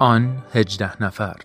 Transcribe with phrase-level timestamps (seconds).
[0.00, 1.36] آن هجده نفر.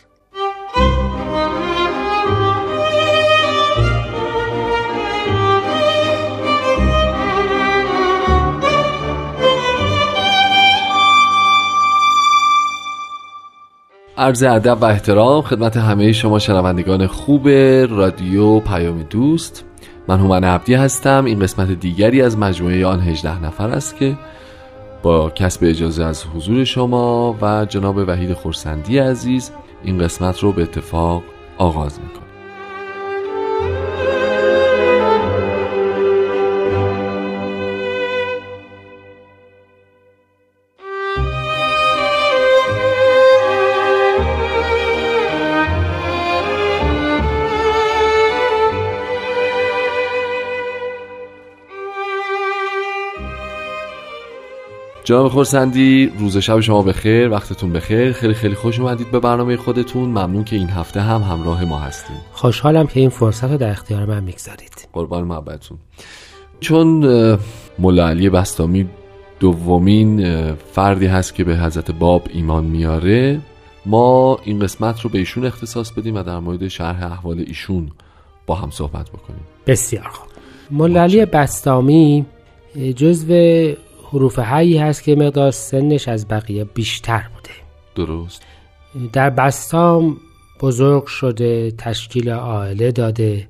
[14.17, 17.47] عرض ادب و احترام خدمت همه شما شنوندگان خوب
[17.89, 19.65] رادیو پیام دوست.
[20.07, 21.25] من هومن عبدی هستم.
[21.25, 24.17] این قسمت دیگری از مجموعه آن 18 نفر است که
[25.05, 29.51] با کسب اجازه از حضور شما و جناب وحید خورسندی عزیز
[29.83, 31.23] این قسمت رو به اتفاق
[31.57, 32.24] آغاز می‌کنم.
[55.05, 58.11] جناب خورسندی روز شب شما بخیر وقتتون بخیر.
[58.11, 60.09] خیلی خیلی خوش اومدید به برنامه خودتون.
[60.09, 64.05] ممنون که این هفته هم همراه ما هستیم خوشحالم که این فرصت رو در اختیار
[64.05, 64.87] من می‌گذارید.
[64.93, 65.77] قربان محبتتون
[66.59, 66.87] چون
[67.79, 68.89] ملا علی بستامی
[69.39, 73.39] دومین فردی هست که به حضرت باب ایمان میاره
[73.85, 77.91] ما این قسمت رو به ایشون اختصاص بدیم و در مورد شرح احوال ایشون
[78.45, 79.41] با هم صحبت بکنیم.
[79.67, 80.29] بسیار خوب.
[80.71, 82.25] ملا علی بستامی
[82.95, 83.27] جزو
[84.11, 87.55] حروف هایی هست که مقدار سنش از بقیه بیشتر بوده.
[87.95, 88.41] درست.
[89.13, 90.17] در بستام
[90.61, 93.47] بزرگ شده تشکیل عائله داده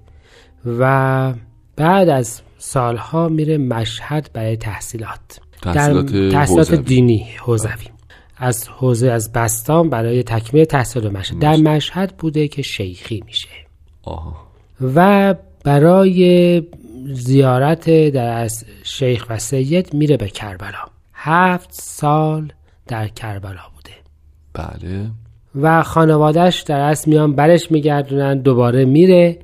[0.65, 1.33] و
[1.75, 5.39] بعد از سالها میره مشهد برای تحصیلات.
[5.61, 7.85] تحصیلات, در تحصیلات دینی حوزوی.
[8.37, 11.39] از حوزه از بستام برای تکمیل تحصیل مشهد.
[11.39, 13.47] در مشهد بوده که شیخی میشه.
[14.03, 14.35] آها.
[14.95, 16.61] و برای
[17.13, 20.85] زیارت در از شیخ و سید میره به کربلا.
[21.13, 22.53] هفت سال
[22.87, 23.95] در کربلا بوده.
[24.53, 25.09] بله.
[25.55, 29.39] و خانوادهش در اصل میان برش میگردونن دوباره میره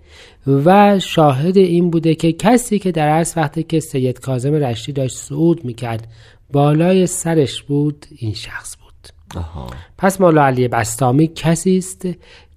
[0.47, 5.17] و شاهد این بوده که کسی که در اصل وقتی که سید کازم رشتی داشت
[5.17, 6.07] صعود می‌کرد
[6.51, 8.91] بالای سرش بود این شخص بود.
[9.39, 9.67] آها.
[9.97, 12.07] پس مولا علی بستامی کسی است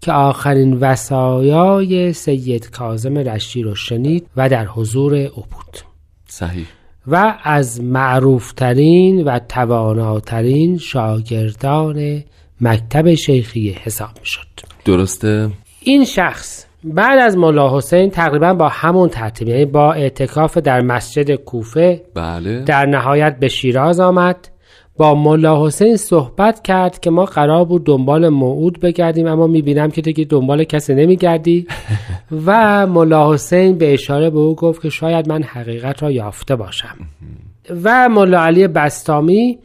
[0.04, 5.78] که آخرین وسایای سید کازم رشتی رو شنید و در حضور او بود.
[6.28, 6.66] صحیح.
[7.06, 12.22] و از معروفترین و تواناترین شاگردان
[12.60, 14.46] مکتب شیخی حساب شد
[14.84, 15.50] درسته؟
[15.80, 21.34] این شخص بعد از مولا حسین تقریبا با همون ترتیب یعنی با اعتکاف در مسجد
[21.34, 22.60] کوفه بله.
[22.60, 24.48] در نهایت به شیراز آمد
[24.96, 30.00] با ملا حسین صحبت کرد که ما قرار بود دنبال موعود بگردیم اما می‌بینم که
[30.00, 31.66] دیگه دنبال کسی نمیگردی.
[32.46, 36.96] و ملا حسین به اشاره به او گفت که شاید من حقیقت را یافته باشم.
[37.84, 39.58] و ملا علی بستامی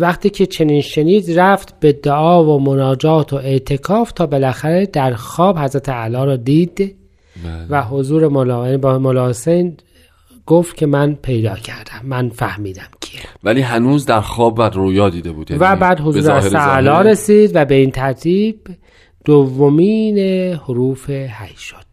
[0.00, 5.58] وقتی که چنین شنید رفت به دعا و مناجات و اعتکاف تا بالاخره در خواب
[5.58, 6.96] حضرت علا را دید.
[7.44, 7.66] بله.
[7.70, 9.76] و حضور ملا با ملا حسین
[10.46, 13.20] گفت که من پیدا کردم من فهمیدم کیه.
[13.44, 16.54] ولی هنوز در خواب و رویا دیده بود یعنی و بعد حضور از.
[17.06, 18.60] رسید و به این ترتیب
[19.24, 20.18] دومین
[20.54, 21.86] حروف هی شد.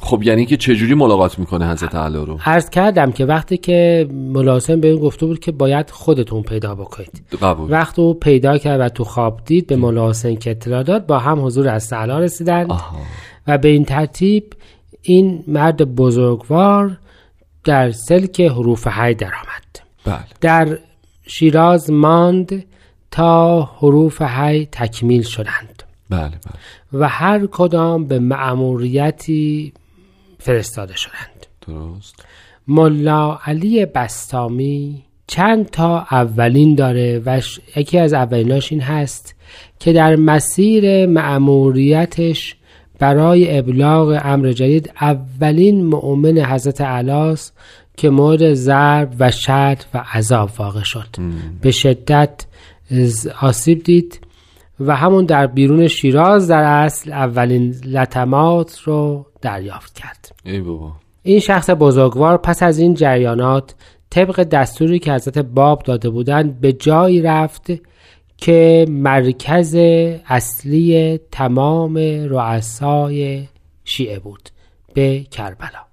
[0.00, 4.80] خب یعنی که چجوری ملاقات می‌کنه حضرت علی رو؟ عرض کردم که وقتی که ملاسم
[4.80, 7.22] به این گفته بود که باید خودتون پیدا بکنید.
[7.42, 7.72] قبول.
[7.72, 11.44] وقتی او پیدا کرد و تو خواب دید به ملاسم که اطلاع داد با هم
[11.44, 12.70] حضور از رسیدند.
[12.70, 12.96] آها.
[13.46, 14.52] و به این ترتیب
[15.02, 16.98] این مرد بزرگوار
[17.68, 19.80] در سلک حروف هی درآمد.
[20.04, 20.24] بله.
[20.40, 20.78] در
[21.26, 22.64] شیراز ماند
[23.10, 25.82] تا حروف هی تکمیل شدند.
[26.10, 26.38] بله بله.
[26.92, 29.72] و هر کدام به معموریتی
[30.38, 31.46] فرستاده شدند.
[31.66, 32.24] درست.
[32.68, 37.40] ملا علی بستامی چند تا اولین داره و
[37.76, 39.34] یکی از اولیناش این هست
[39.80, 42.56] که در مسیر معموریتش
[42.98, 47.52] برای ابلاغ امر جدید اولین مؤمن حضرت علاس
[47.96, 51.16] که مورد ضرب و شد و عذاب واقع شد.
[51.60, 52.46] به شدت
[53.40, 54.20] آسیب دید
[54.80, 60.32] و همون در بیرون شیراز در اصل اولین لطمات رو دریافت کرد.
[60.44, 60.92] ای بابا.
[61.22, 63.74] این شخص بزرگوار پس از این جریانات
[64.10, 67.70] طبق دستوری که حضرت باب داده بودند به جایی رفت
[68.38, 69.74] که مرکز
[70.26, 71.96] اصلی تمام
[72.28, 73.48] رؤسای
[73.84, 74.48] شیعه بود
[74.94, 75.88] به کربلا.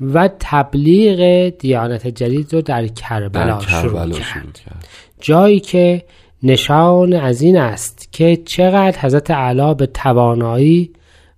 [0.00, 4.88] و تبلیغ دیانت جدید رو در کربلا, در شروع کرد شروع کرد.
[5.20, 6.04] جایی که
[6.42, 10.92] نشان از این است که چقدر حضرت علا به توانایی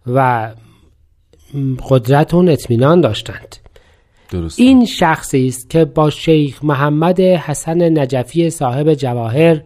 [0.07, 0.51] و
[1.89, 3.57] قدرت اون اطمینان داشتند.
[4.31, 9.61] درست این شخصی است که با شیخ محمد حسن نجفی صاحب جواهر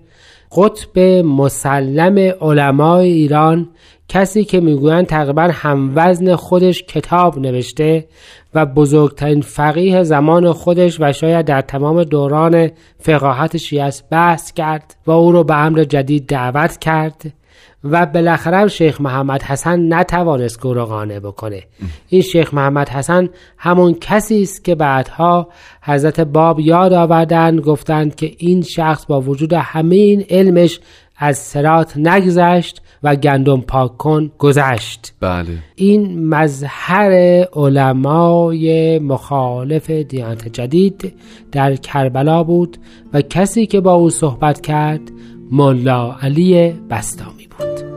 [0.56, 3.68] قطب مسلم علمای ایران
[4.08, 8.06] کسی که می‌گویند تقریبا هموزن خودش کتاب نوشته
[8.54, 15.10] و بزرگترین فقیه زمان خودش و شاید در تمام دوران فقاهت شیعه بحث کرد و
[15.10, 17.32] او رو به امر جدید دعوت کرد.
[17.84, 21.62] و بالاخره شیخ محمد حسن نتوانست او را قانع بکنه.
[22.08, 25.49] این شیخ محمد حسن همون کسی است که بعدها
[25.82, 30.81] حضرت باب یاد آوردند گفتند که این شخص با وجود همه این علمش
[31.17, 35.14] از سرات نگذشت و گندم پاک کن گذشت.
[35.20, 35.46] بله.
[35.75, 37.12] این مظهر
[37.52, 41.14] علمای مخالف دیانت جدید
[41.52, 42.76] در کربلا بود
[43.12, 45.00] و کسی که با او صحبت کرد
[45.54, 47.93] ملا علی بستامی بود.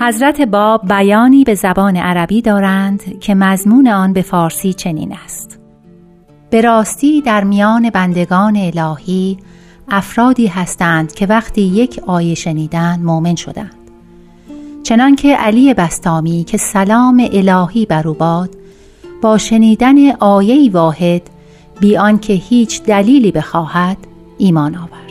[0.00, 5.60] حضرت باب بیانی به زبان عربی دارند که مضمون آن به فارسی چنین است.
[6.50, 9.38] به راستی در میان بندگان الهی
[9.88, 13.75] افرادی هستند که وقتی یک آیه شنیدند مؤمن شدند.
[14.86, 18.50] چنانکه علی بستامی که سلام الهی بر او باد
[19.22, 21.22] با شنیدن آیه واحد
[21.80, 23.96] بی آنکه هیچ دلیلی بخواهد
[24.38, 25.05] ایمان آورد.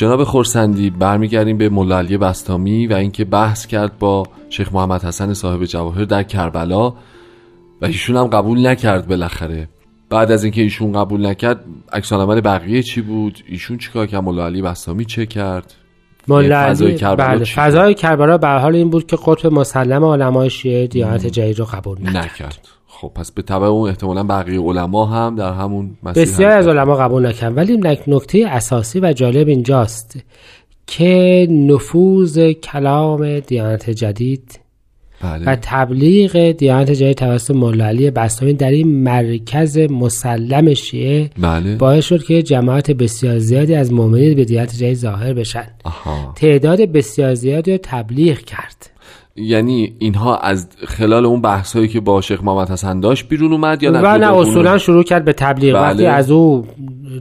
[0.00, 5.32] جناب خورسندی برمیگردیم به مولا علی بستامی و اینکه بحث کرد با شیخ محمد حسن
[5.32, 6.90] صاحب جواهر در کربلا
[7.80, 9.68] و ایشون هم قبول نکرد بالاخره.
[10.10, 14.46] بعد از اینکه ایشون قبول نکرد عکس العمل بقیه چی بود؟ ایشون چیکار کرد؟ مولا
[14.46, 15.74] علی بستامی چه کرد؟
[16.28, 20.86] مولا فضای کربلا بله فضای کربلا به حال این بود که قطب مسلم علمای شیعه
[20.86, 22.16] دیانت جدید رو قبول نکرد.
[22.16, 22.68] نکرد.
[23.00, 26.96] خب پس به طبع اون احتمالا بقیه علما هم در همون مسیر بسیار از علما
[26.96, 27.54] قبول نکردن.
[27.54, 30.18] ولی نک- نکته اساسی و جالب اینجاست
[30.86, 34.60] که نفوذ کلام دیانت جدید
[35.22, 35.44] بله.
[35.46, 41.76] و تبلیغ دیانت جدید توسط مولا علی بستامی در این مرکز مسلم شیعه بله.
[41.76, 45.66] باعث شد که جماعت بسیار زیادی از مؤمنین به دیانت جدید ظاهر بشن.
[45.84, 46.32] آها.
[46.36, 48.90] تعداد بسیار زیادی رو تبلیغ کرد.
[49.36, 53.82] یعنی اینها از خلال اون بحث هایی که با شیخ محمد حسن داشت بیرون اومد
[53.82, 55.74] یا نه؟ و نه اصولا شروع کرد به تبلیغ.
[55.74, 55.82] بله.
[55.82, 56.66] وقتی از او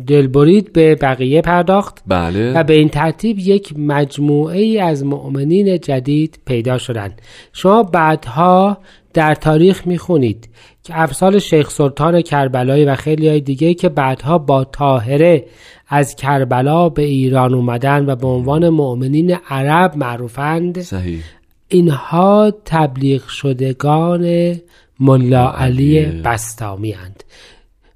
[0.07, 2.53] دل برید به بقیه پرداخت بله.
[2.53, 7.21] و به این ترتیب یک مجموعه ای از مؤمنین جدید پیدا شدند.
[7.53, 8.77] شما بعدها
[9.13, 10.49] در تاریخ می‌خونید
[10.83, 15.45] که افسال شیخ سلطان کربلایی و خیلی های دیگه که بعدها با طاهره
[15.87, 20.79] از کربلا به ایران اومدن و به عنوان مؤمنین عرب معروفند.
[20.79, 21.23] صحیح.
[21.69, 24.55] اینها تبلیغ شدگان
[24.99, 27.23] ملا علی بستامی هند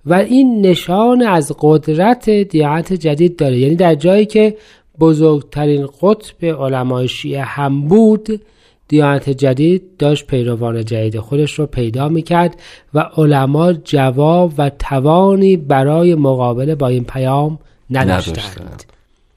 [0.06, 3.58] و این نشان از قدرت دیانت جدید داره.
[3.58, 4.58] یعنی در جایی که
[5.00, 8.42] بزرگترین قطب علمای شیعه هم بود
[8.88, 12.62] دیانت جدید داشت پیروان جدید خودش رو پیدا می‌کرد
[12.94, 17.60] و علما جواب و توانی برای مقابله با این پیام
[17.90, 18.38] نداشتند.
[18.38, 18.84] نداشتند.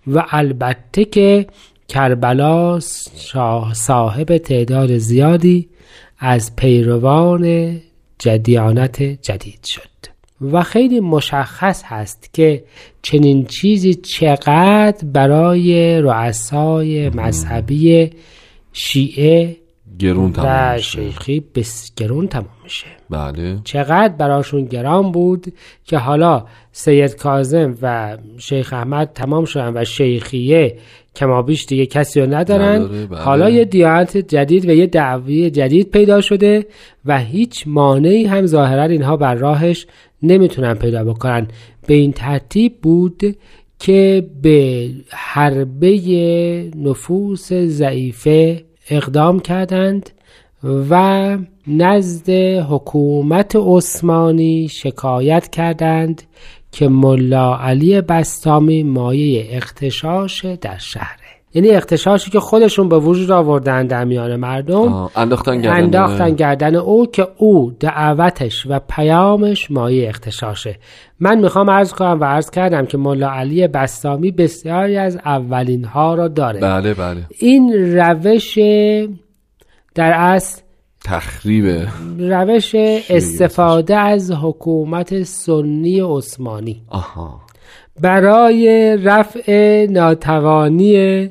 [0.06, 1.46] و البته که
[1.88, 2.80] کربلا
[3.72, 5.68] صاحب تعداد زیادی
[6.18, 7.76] از پیروان
[8.18, 10.16] جدیانت جدید شد.
[10.40, 12.64] و خیلی مشخص هست که
[13.02, 18.10] چنین چیزی چقدر برای رؤسای مذهبی
[18.72, 19.56] شیعه
[19.98, 20.78] گرون تمام و.
[20.78, 25.52] شیخی بس گرون تمام میشه بله چقدر براشون گرام بود
[25.84, 30.78] که حالا سید کازم و شیخ احمد تمام شدن و شیخیه
[31.14, 33.20] کمابیش دیگه کسی رو ندارن بله.
[33.20, 36.66] حالا یه دیانت جدید و یه دعوی جدید پیدا شده
[37.04, 39.86] و هیچ مانعی هم ظاهرا اینها بر راهش
[40.22, 41.48] نمی‌تونن پیدا بکنن
[41.86, 43.36] به این ترتیب بود
[43.78, 45.90] که به حربه
[46.76, 50.10] نفوس ضعیفه اقدام کردند
[50.90, 52.30] و نزد
[52.70, 56.22] حکومت عثمانی شکایت کردند
[56.72, 61.25] که ملا علی بستامی مایه اختشاش در شهره
[61.56, 66.74] یعنی اختشاشی که خودشون به وجود آوردن در میان مردم آه، انداختن گردن انداختن گردن
[66.74, 70.78] او که او دعوتش و پیامش مایه اختشاشه.
[71.20, 76.14] من می‌خوام عرض کنم و عرض کردم که ملا علی بستامی بسیاری از اولین ها
[76.14, 76.60] را داره.
[76.60, 77.22] بله بله.
[77.38, 78.58] این روش
[79.94, 80.60] در اصل
[81.04, 82.74] تخریب روش
[83.10, 86.82] استفاده از حکومت سنی عثمانی.
[86.88, 87.40] آها.
[88.00, 91.30] برای رفع ناتوانی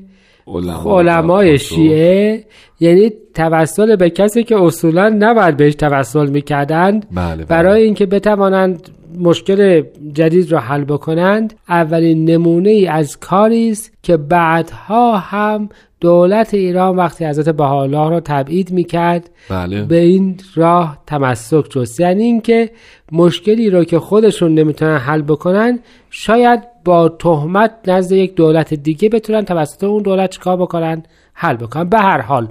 [0.86, 2.44] علمای شیعه
[2.80, 7.46] یعنی توسل به کسی که اصولا نباید بهش توسل می‌کردند بله، بله.
[7.46, 9.84] برای اینکه بتوانند مشکل
[10.14, 15.70] جدید را حل بکنند اولین نمونه ای از کاری است که بعدها هم
[16.06, 19.84] دولت ایران وقتی حضرت بهاءالله را تبعید می‌کرد بله.
[19.84, 22.00] به این راه تمسک جست.
[22.00, 22.70] یعنی اینکه
[23.12, 29.46] مشکلی رو که خودشون نمی‌تونن حل بکنن شاید با تهمت نزد یک دولت دیگه بتونن
[29.46, 31.90] توسط اون دولت چیکار بکنن؟ حل بکنن.
[31.90, 32.48] به هر حال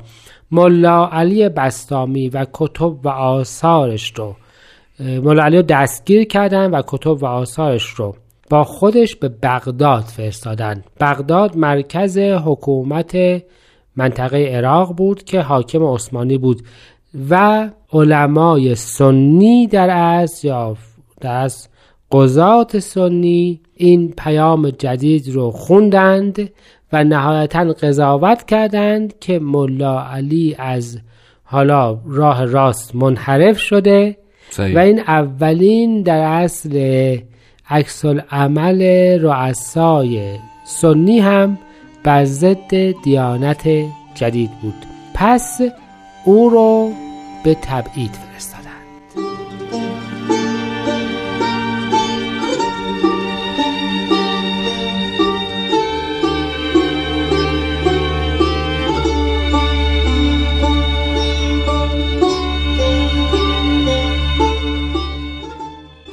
[0.51, 4.35] ملا علی بستامی و کتب و آثارش رو
[5.01, 8.17] ملا علی رو دستگیر کردن و کتب و آثارش رو
[8.55, 13.17] با خودش به بغداد فرستادن بغداد مرکز حکومت
[13.97, 16.63] منطقه عراق بود که حاکم عثمانی بود
[17.31, 20.77] و علمای سنی در از یا
[21.21, 21.69] در از
[22.13, 26.51] قضات سنی این پیام جدید رو خوندند
[26.93, 30.99] و نهایتا قضاوت کردند که ملا علی از
[31.45, 34.17] حالا راه راست منحرف شده
[34.51, 34.77] صحیح.
[34.77, 37.17] و این اولین در اصل
[37.71, 38.83] عکس عمل
[39.23, 41.59] رؤسای سنی هم
[42.03, 43.69] بر ضد دیانت
[44.15, 44.87] جدید بود.
[45.15, 45.61] پس
[46.25, 46.93] او رو
[47.45, 48.54] به تبعید فرستادند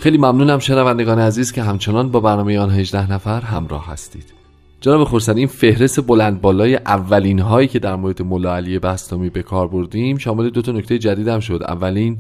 [0.02, 4.34] خیلی ممنونم شنوندگان عزیز که همچنان با برنامه آن 18 نفر همراه هستید.
[4.82, 9.44] جناب خورسندی این فهرست بلند بالای اولین هایی که در مورد ملا علی بستامی به
[9.44, 11.64] کار بردیم شامل دو تا نکته جدید هم شد.
[11.68, 12.18] اولین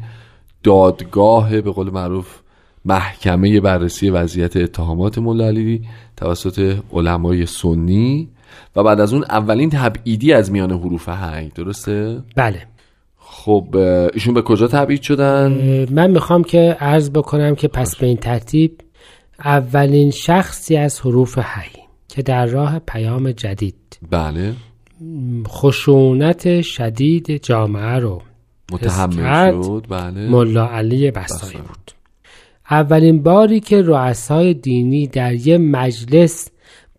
[0.64, 2.40] دادگاه به قول معروف
[2.86, 5.82] محکمه بررسی وضعیت اتهامات ملا علی
[6.18, 8.30] توسط علمای سنی
[8.76, 11.54] و بعد از اون اولین تبعیدی از میان حروف هنگ.
[11.54, 12.68] درسته؟ بله.
[13.34, 13.76] خب
[14.14, 15.52] ایشون به کجا تبعید شدن؟
[15.92, 18.78] من می‌خوام که عرض بکنم که پس به این ترتیب
[19.46, 24.54] اولین شخصی از حروف حی که در راه پیام جدید بله
[25.48, 28.22] خشونت شدید جامعه رو
[28.72, 29.64] متحمل.
[29.64, 31.54] شد بله ملا علی بستانی.
[31.54, 31.92] بود
[32.72, 36.50] اولین باری که رؤسای دینی در یه مجلس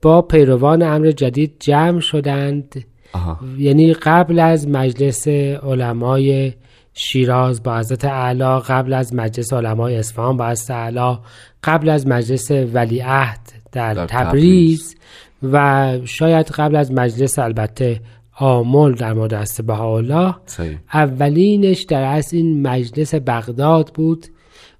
[0.03, 3.39] با پیروان امر جدید جمع شدند آها.
[3.59, 5.29] یعنی قبل از مجلس
[5.63, 6.53] علمای
[6.95, 11.19] شیراز با حضرت اعلی قبل از مجلس علمای اصفهان با حضرت اعلی
[11.65, 14.97] قبل از مجلس ولیعهد در, در تبریز
[15.43, 18.01] و شاید قبل از مجلس البته
[18.39, 20.79] آمل در مورد حضرت بهاءالله صحیح.
[20.95, 24.27] اولینش در اصل این مجلس بغداد بود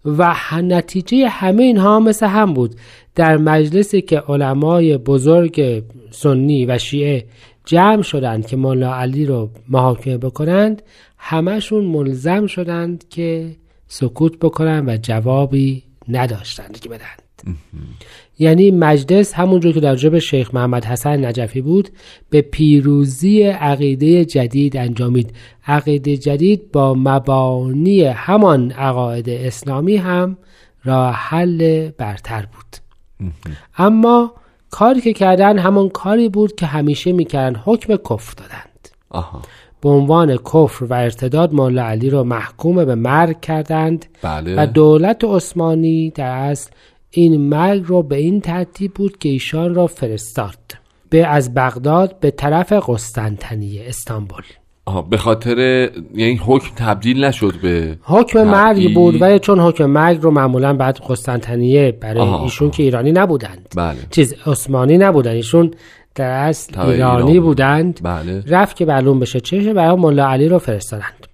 [0.05, 2.75] و نتیجه همه اینها مثل هم بود.
[3.15, 7.25] در مجلسی که علمای بزرگ سنی و شیعه
[7.65, 10.83] جمع شدند که مولا علی رو محاکمه بکنند
[11.19, 13.57] همشون ملزم شدند که
[13.89, 17.23] سکوت بکنند و جوابی نداشتند که بدهند.
[18.39, 21.89] یعنی مجلس همونجور که در جب شیخ محمد حسن نجفی بود
[22.31, 25.35] به پیروزی عقیده جدید انجامید.
[25.67, 30.37] عقیده جدید با مبانی همان عقاید اسلامی هم
[30.85, 32.77] راه حل برتر بود.
[33.79, 34.35] اما
[34.73, 38.89] کاری که کردن همان کاری بود که همیشه می‌کردن حکم کفر دادند.
[39.11, 39.43] آها.
[39.81, 44.63] به عنوان کفر و ارتداد مولا علی را محکوم به مرگ کردند بله.
[44.63, 46.71] و دولت عثمانی در اصل
[47.11, 50.59] این مرگ رو به این ترتیب بود که ایشان را فرستاد.
[51.11, 54.45] به از بغداد به طرف قسطنطنیه استانبول.
[54.87, 55.59] آها به خاطر
[56.15, 58.95] یعنی حکم تبدیل نشد به حکم مرگ.
[58.95, 62.71] بود ولی چون حکم مرگ رو معمولا بعد قسطنطنیه برای آها، ایشون.
[62.71, 65.71] که ایرانی نبودند بله چیز عثمانی نبودن ایشون
[66.15, 67.43] در اصل ایرانی ایران بود.
[67.43, 71.27] بودند بله رفت که معلوم بشه چه برای ملا علی رو فرستادند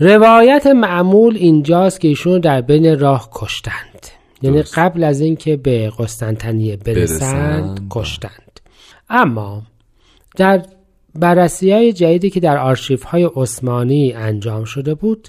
[0.00, 4.06] روایت معمول اینجاست که ایشون در بین راه کشتند
[4.42, 4.62] یعنی.
[4.62, 7.86] قبل از اینکه به قسطنطنیه برسند, برسند.
[7.90, 8.60] کشتند
[9.10, 9.62] اما
[10.36, 10.62] در
[11.14, 15.28] بررسی های جدیدی که در آرشیف های عثمانی انجام شده بود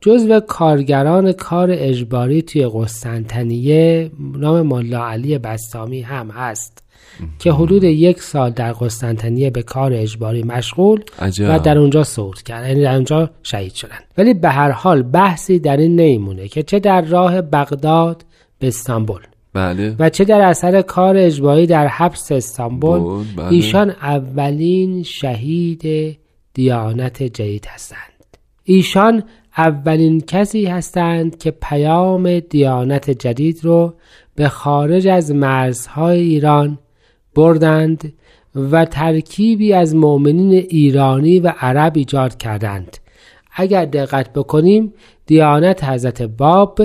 [0.00, 6.82] جزو کارگران کار اجباری توی قسطنطنیه نام ملا علی بستامی هم هست
[7.38, 11.46] که حدود یک سال در قسطنطنیه به کار اجباری مشغول عجب.
[11.50, 13.98] و در اونجا صعود کرد یعنی در اونجا شهید شدن.
[14.18, 18.24] ولی به هر حال بحثی در این نمیمونه که چه در راه بغداد
[18.58, 19.20] به استانبول.
[19.56, 19.96] بله.
[19.98, 23.52] و چه در اثر کار اجباری در حبس استانبول بله.
[23.52, 26.16] ایشان اولین شهید
[26.54, 28.36] دیانت جدید هستند.
[28.64, 29.22] ایشان
[29.56, 33.94] اولین کسی هستند که پیام دیانت جدید رو
[34.34, 36.78] به خارج از مرزهای ایران
[37.34, 38.12] بردند
[38.54, 42.96] و ترکیبی از مؤمنین ایرانی و عرب ایجاد کردند.
[43.52, 44.92] اگر دقت بکنیم
[45.26, 46.80] دیانت حضرت باب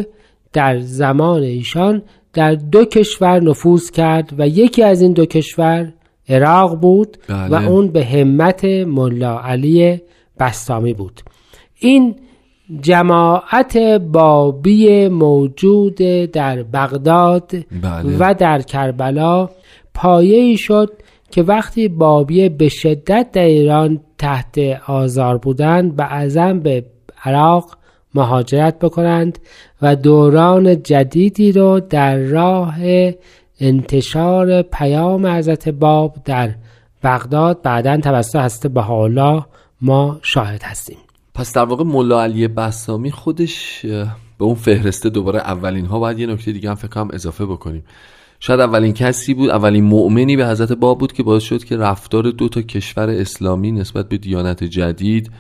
[0.54, 2.02] در زمان ایشان
[2.34, 5.94] در دو کشور نفوذ کرد و یکی از این دو کشور
[6.30, 7.48] عراق بود بله.
[7.48, 10.02] و اون به همت ملا علی
[10.40, 11.22] بستامی بود
[11.80, 12.16] این
[12.82, 13.78] جماعت
[14.12, 15.96] بابی موجود
[16.34, 18.18] در بغداد بله.
[18.20, 19.50] و در کربلا
[19.94, 20.90] پایه ای شد
[21.32, 24.58] که وقتی بابیه به شدت در ایران تحت
[24.88, 26.86] آزار بودند به ازم به
[27.26, 27.78] عراق
[28.16, 29.40] مهاجرت بکنند
[29.82, 32.76] و دوران جدیدی رو در راه
[33.60, 36.56] انتشار پیام حضرت باب در
[37.04, 39.46] بغداد بعدا توسط حضرت بهاءالله
[39.82, 40.98] ما شاهد هستیم.
[41.34, 46.28] پس در واقع ملا علی بسامی خودش به اون فهرسته دوباره اولین ها باید یه
[46.28, 47.84] نکته دیگه هم فکر کنم اضافه بکنیم.
[48.40, 52.32] شاید اولین کسی بود اولین مؤمنی به حضرت باب بود که باعث شد که رفتار
[52.32, 55.32] دو تا کشور اسلامی نسبت به دیانت جدید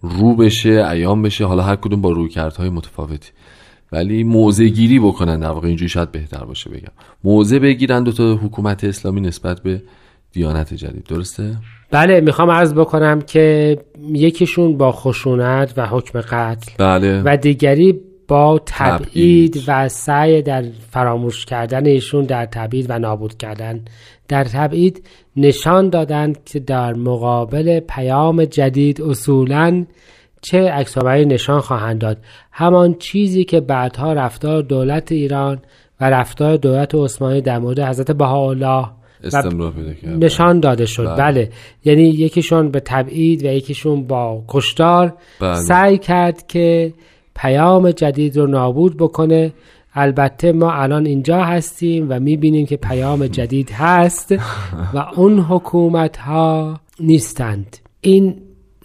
[0.00, 3.30] رو بشه ایام بشه حالا هر کدوم با رویکردهای متفاوتی.
[3.92, 6.92] ولی موضع گیری بکنن در واقع اینجوری شاید بهتر باشه بگم.
[7.24, 9.82] موضع بگیرن دو تا حکومت اسلامی نسبت به
[10.32, 11.04] دیانت جدید.
[11.04, 11.56] درسته؟
[11.90, 13.78] بله می‌خوام عرض بکنم که
[14.12, 17.22] یکیشون با خشونت و حکم قتل بله.
[17.24, 19.64] و دیگری با تبعید تبعید.
[19.68, 23.84] و سعی در فراموش کردن ایشون در تبعید و نابود کردن
[24.28, 25.04] در تبعید
[25.36, 29.86] نشان دادند که در مقابل پیام جدید اصولا
[30.40, 32.18] چه عکس نشان خواهند داد
[32.52, 35.58] همان چیزی که بعدها رفتار دولت ایران
[36.00, 38.86] و رفتار دولت عثمانی در مورد حضرت بهاءالله
[40.04, 41.16] نشان داده شد بله.
[41.16, 41.50] بله,
[41.84, 45.54] یعنی یکیشون به تبعید و یکیشون با کشتار بله.
[45.54, 46.92] سعی کرد که
[47.36, 49.52] پیام جدید رو نابود بکنه
[49.98, 54.32] البته ما الان اینجا هستیم و می‌بینیم که پیام جدید هست
[54.94, 57.76] و اون حکومت ها نیستند.
[58.00, 58.34] این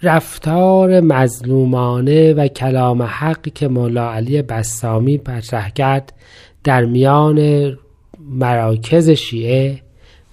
[0.04, 6.14] رفتار مظلومانه و کلام حقی که مولا علی بسامی مطرح کرد
[6.64, 7.70] در میان
[8.30, 9.80] مراکز شیعه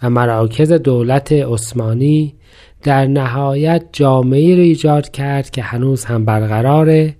[0.03, 2.35] و مراکز دولت عثمانی
[2.83, 7.16] در نهایت جامعه رو ایجاد کرد که هنوز هم برقراره.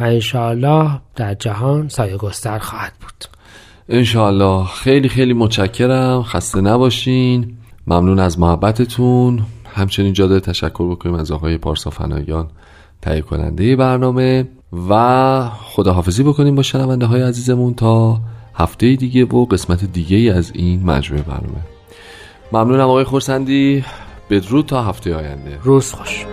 [0.00, 3.24] و انشاءالله در جهان سایه گستر خواهد بود.
[3.88, 4.66] انشاءالله.
[4.66, 6.22] خیلی خیلی متشکرم.
[6.22, 7.56] خسته نباشین.
[7.86, 9.42] ممنون از محبتتون.
[9.74, 12.48] همچنین جا داره تشکر بکنیم از آقای پارسا فنایان
[13.02, 14.48] تهیه کننده برنامه.
[14.88, 18.20] و خداحافظی بکنیم با شنونده های عزیزمون تا
[18.54, 21.60] هفته دیگه و قسمت دیگه ای از این مجموعه برنامه.
[22.52, 23.84] ممنونم آقای خورسندی.
[24.30, 25.58] بدرود تا هفته آینده.
[25.62, 26.26] روز خوش.